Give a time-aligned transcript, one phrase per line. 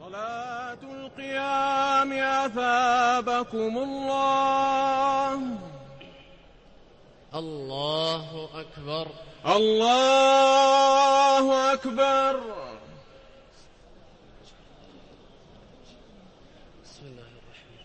[0.00, 5.40] صلاة القيام أثابكم الله.
[7.34, 9.06] الله أكبر.
[9.46, 12.40] الله أكبر
[16.84, 17.84] بسم الله الرحمن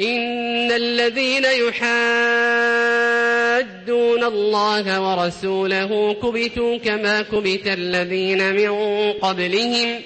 [0.00, 1.84] إن الذين يحادون
[4.24, 8.72] الله ورسوله كبتوا كما كبت الذين من
[9.12, 10.00] قبلهم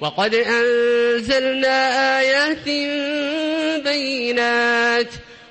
[0.00, 1.90] وقد أنزلنا
[2.20, 2.64] آيات
[3.84, 5.08] بينات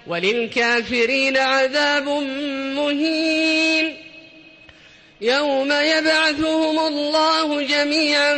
[0.08, 2.08] وللكافرين عذاب
[2.76, 3.96] مهين
[5.22, 8.36] يوم يبعثهم الله جميعا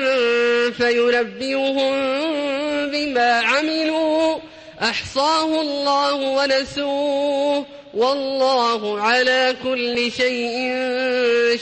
[0.72, 1.94] فينبئهم
[2.92, 4.38] بما عملوا
[4.90, 10.74] أحصاه الله ونسوه والله على كل شيء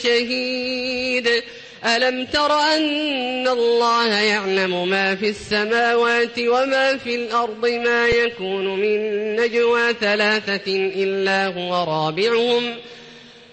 [0.03, 1.43] شهيد.
[1.85, 8.99] ألم تر أن الله يعلم ما في السماوات وما في الأرض ما يكون من
[9.35, 12.75] نجوى ثلاثة إلا هو رابعهم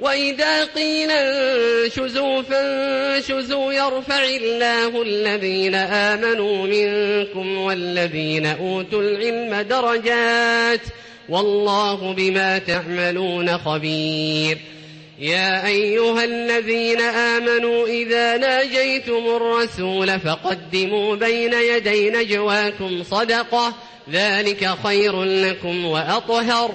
[0.00, 10.80] وإذا قيل انشزوا فانشزوا يرفع الله الذين آمنوا منكم والذين أوتوا العلم درجات
[11.28, 14.58] والله بما تعملون خبير.
[15.18, 23.74] يا أيها الذين آمنوا إذا ناجيتم الرسول فقدموا بين يدي نجواكم صدقة
[24.12, 26.74] ذلك خير لكم وأطهر.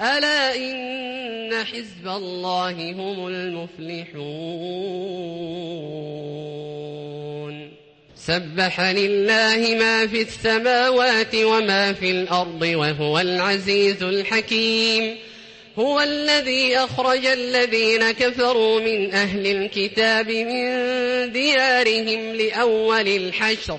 [0.00, 4.20] ألا إن حزب الله هم المفلحون.
[8.16, 15.16] سبح لله ما في السماوات وما في الأرض وهو العزيز الحكيم.
[15.78, 23.78] هو الذي أخرج الذين كفروا من أهل الكتاب من ديارهم لأول الحشر.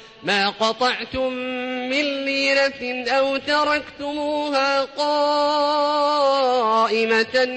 [0.23, 1.33] ما قطعتم
[1.89, 6.25] من ليرة أو تركتموها قائمة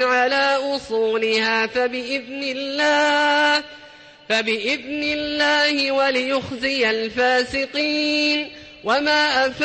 [0.05, 3.63] على أصولها فبإذن الله
[4.29, 8.51] فبإذن الله وليخزي الفاسقين.
[8.85, 9.65] وما أفاء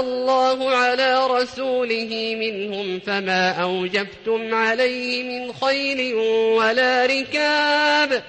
[0.00, 8.22] الله على رسوله منهم فما أوجفتم عليه من خيل ولا ركاب.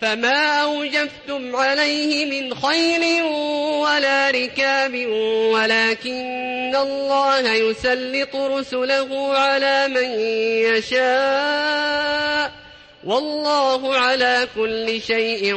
[0.00, 3.22] فما أوجفتم عليه من خيل
[3.82, 5.06] ولا ركاب
[5.52, 10.20] ولكن الله يسلط رسله على من
[10.74, 12.52] يشاء
[13.04, 15.56] والله على كل شيء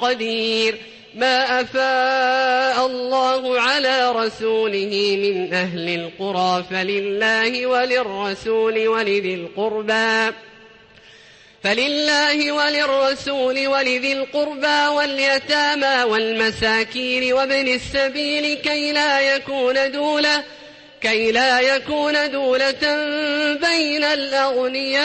[0.00, 0.78] قدير
[1.14, 10.34] ما أفاء الله على رسوله من أهل القرى فلله وللرسول ولذي القربى
[11.64, 20.44] فلله وللرسول ولذي القربى واليتامى والمساكين وابن السبيل كي لا يكون دولة
[21.00, 22.96] كي لا يكون دولة
[23.54, 25.04] بين الأغنياء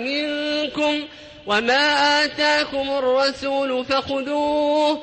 [0.00, 1.08] منكم
[1.46, 5.02] وما آتاكم الرسول فخذوه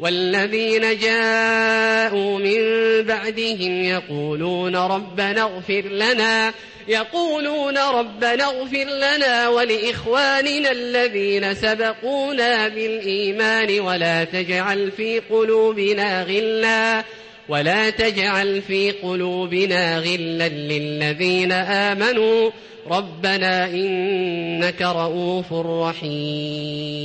[0.00, 2.62] والذين جاءوا من
[3.02, 6.52] بعدهم يقولون ربنا اغفر لنا
[6.88, 17.04] يقولون ربنا اغفر لنا ولإخواننا الذين سبقونا بالإيمان ولا تجعل في قلوبنا غلا
[17.48, 22.50] ولا تجعل في قلوبنا غلا للذين آمنوا
[22.86, 27.04] ربنا إنك رؤوف رحيم.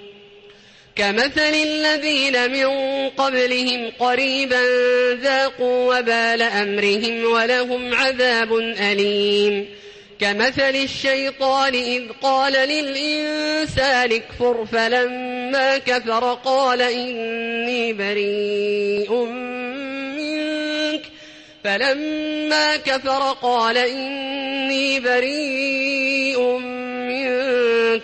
[0.95, 2.67] كمثل الذين من
[3.09, 4.61] قبلهم قريبا
[5.13, 9.65] ذاقوا وبال أمرهم ولهم عذاب أليم.
[10.19, 19.25] كمثل الشيطان إذ قال للإنسان اكفر فلما كفر قال إني بريء
[20.15, 21.01] منك.
[21.63, 26.80] فلما كفر قال إني بريء منك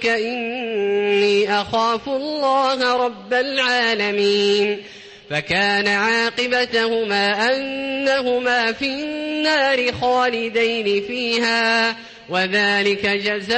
[0.05, 4.83] إني أخاف الله رب العالمين.
[5.29, 11.95] فكان عاقبتهما أنهما في النار خالدين فيها
[12.29, 13.57] وذلك جزاء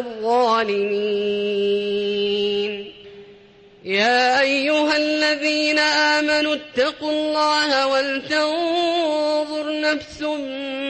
[0.00, 1.30] الظالمين.
[3.84, 10.89] يا أيها الذين آمنوا اتقوا الله ولتنظر نفس ما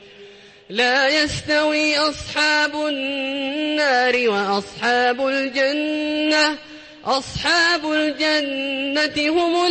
[0.71, 6.57] لا يستوي أصحاب النار وأصحاب الجنة.
[7.05, 9.67] أصحاب الجنة هم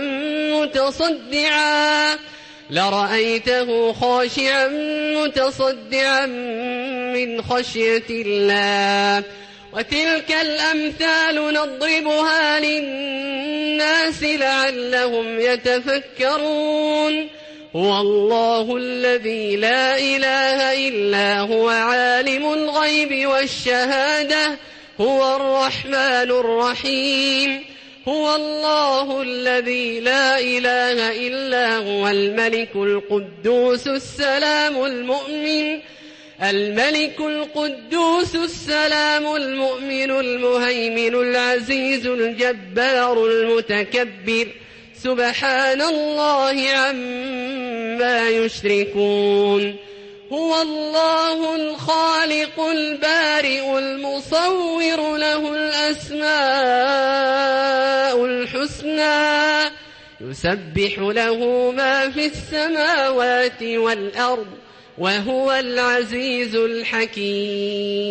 [0.54, 2.18] متصدعا.
[2.74, 4.68] لرأيته خاشعا
[5.16, 6.26] متصدعا
[7.14, 9.22] من خشية الله.
[9.72, 17.28] وتلك الأمثال نضربها للناس لعلهم يتفكرون.
[17.76, 24.58] هو الله الذي لا إله إلا هو عالم الغيب والشهادة
[25.00, 27.73] هو الرحمن الرحيم.
[28.08, 35.80] هو الله الذي لا إله إلا هو الملك القدوس السلام المؤمن
[36.42, 44.48] الملك القدوس السلام المؤمن المهيمن العزيز الجبار المتكبر
[45.02, 49.76] سبحان الله عما يشركون
[50.32, 57.04] هو الله الخالق البارئ المصور له الأسماء
[58.14, 59.70] الحسنى
[60.20, 64.46] يسبح له ما في السماوات والأرض
[64.98, 68.04] وهو العزيز الحكيم.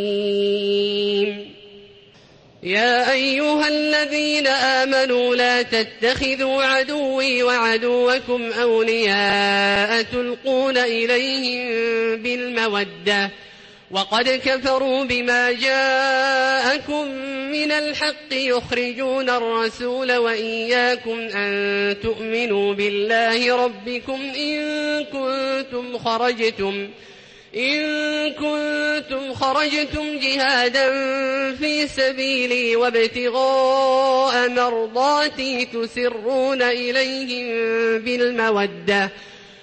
[2.64, 11.68] يا أيها الذين آمنوا لا تتخذوا عدوي وعدوكم أولياء تلقون إليهم
[12.24, 13.32] بالمودة
[13.92, 17.08] وقد كفروا بما جاءكم
[17.52, 24.60] من الحق يخرجون الرسول وإياكم أن تؤمنوا بالله ربكم إن
[25.04, 26.90] كنتم خرجتم
[27.56, 27.80] إن
[28.34, 30.90] كنتم خرجتم جهادا
[31.56, 37.48] في سبيلي وابتغاء مرضاتي تسرون إليهم
[38.00, 39.10] بالمودة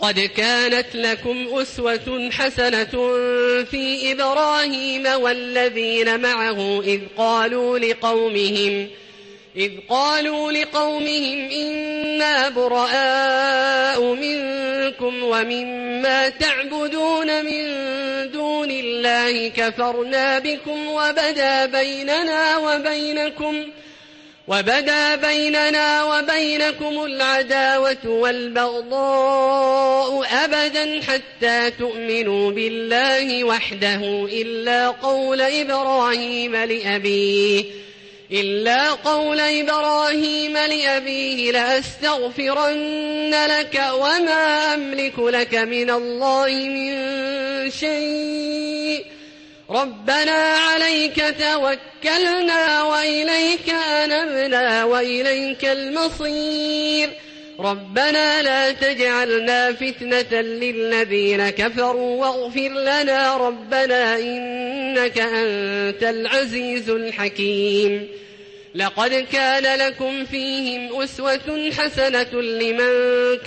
[0.00, 2.84] قد كانت لكم أسوة حسنة
[3.64, 8.88] في إبراهيم والذين معه إذ قالوا لقومهم
[9.56, 17.64] إذ قالوا لقومهم إنا براء منكم ومما تعبدون من
[18.30, 23.64] دون الله كفرنا بكم وبدا بيننا وبينكم
[24.48, 29.64] وبدا بيننا وبينكم العداوة والبغضاء
[30.44, 37.64] أبدا حتى تؤمنوا بالله وحده إلا قول إبراهيم لأبيه
[38.32, 46.94] إلا قول إبراهيم لأبيه لأستغفرن لك وما أملك لك من الله من
[47.70, 48.73] شيء.
[49.74, 57.10] ربنا عليك توكلنا وإليك أنبنا وإليك المصير.
[57.60, 68.08] ربنا لا تجعلنا فتنة للذين كفروا واغفر لنا ربنا إنك أنت العزيز الحكيم.
[68.74, 72.90] لقد كان لكم فيهم أسوة حسنة لمن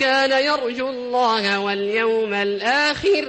[0.00, 3.28] كان يرجو الله واليوم الآخر.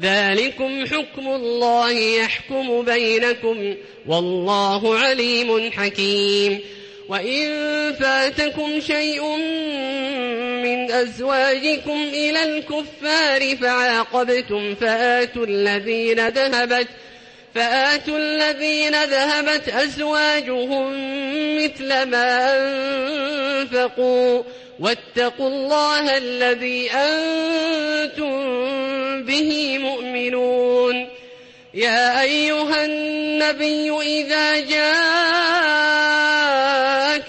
[0.00, 3.74] ذلكم حكم الله يحكم بينكم
[4.06, 6.60] والله عليم حكيم.
[7.08, 7.48] وإن
[8.00, 9.36] فاتكم شيء
[10.64, 16.88] من أزواجكم إلى الكفار فعاقبتم فآتوا الذين ذهبت
[17.54, 20.92] فآتوا الذين ذهبت أزواجهم
[21.56, 22.56] مثل ما
[23.62, 24.42] أنفقوا.
[24.80, 28.34] واتقوا الله الذي أنتم
[29.22, 31.08] به مؤمنون.
[31.74, 34.94] يا أيها النبي إذا جاءك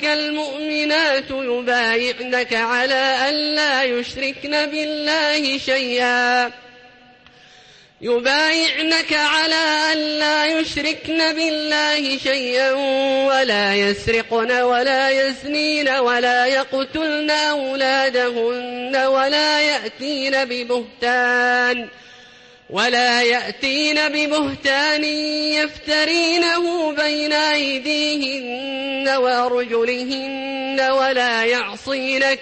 [0.03, 6.64] المؤمنات يبايعنك على أن لا يشركن بالله شيئا.
[8.01, 12.71] يبايعنك على أن لا يشركن بالله شيئا
[13.27, 21.87] ولا يسرقن ولا يزنين ولا يقتلن أولادهن ولا يأتين ببهتان
[22.69, 25.03] ولا يأتين ببهتان
[25.53, 32.41] يفترينه بين أيديهن وأرجلهن ولا يعصينك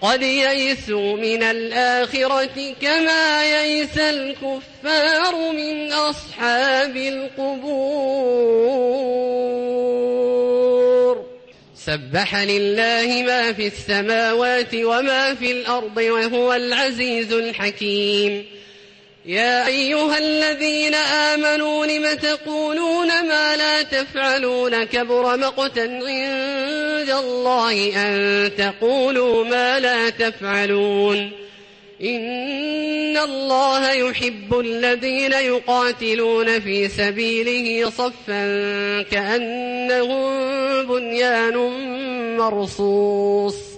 [0.00, 8.38] قد يئسوا من الآخرة كما يئس الكفار من أصحاب القبور.
[11.74, 18.57] سبح لله ما في السماوات وما في الأرض وهو العزيز الحكيم.
[19.28, 29.44] يا أيها الذين آمنوا لم تقولون ما لا تفعلون كبر مقتا عند الله أن تقولوا
[29.44, 31.30] ما لا تفعلون
[32.02, 40.38] إن الله يحب الذين يقاتلون في سبيله صفا كأنهم
[40.86, 41.56] بنيان
[42.36, 43.77] مرصوص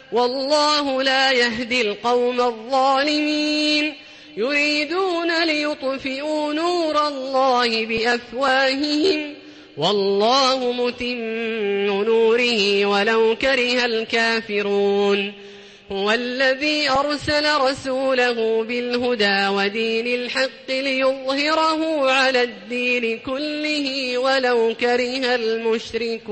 [0.11, 3.93] والله لا يهدي القوم الظالمين.
[4.37, 9.33] يريدون ليطفئوا نور الله بأفواههم.
[9.77, 11.17] والله متم
[11.85, 15.33] نوره ولو كره الكافرون.
[15.91, 26.31] هو الذي أرسل رسوله بالهدى ودين الحق ليظهره على الدين كله ولو كره المشركون.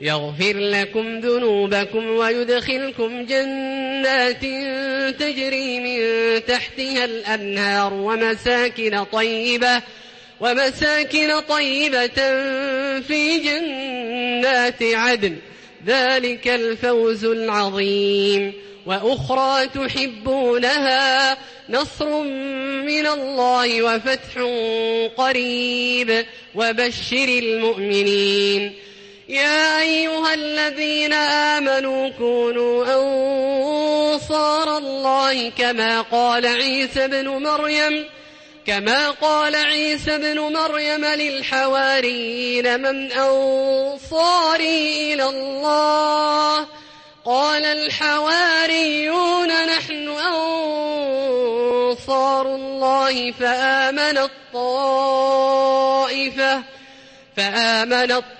[0.00, 4.40] يغفر لكم ذنوبكم ويدخلكم جنات
[5.20, 6.00] تجري من
[6.46, 9.82] تحتها الأنهار ومساكن طيبة
[10.40, 12.40] ومساكن طيبة
[13.00, 15.36] في جنات عدن.
[15.86, 18.52] ذلك الفوز العظيم.
[18.86, 21.36] وأخرى تحبونها
[21.68, 22.22] نصر
[22.82, 24.42] من الله وفتح
[25.16, 26.24] قريب.
[26.54, 28.89] وبشر المؤمنين.
[29.30, 32.84] يا أيها الذين آمنوا كونوا
[34.14, 38.06] أنصار الله كما قال عيسى بن مريم
[38.66, 46.66] كما قال عيسى بن مريم للحواريين من أنصاري إلى الله.
[47.24, 50.08] قال الحواريون نحن
[51.88, 55.42] أنصار الله فآمن الطائفة
[57.36, 58.39] فآمن الطائفة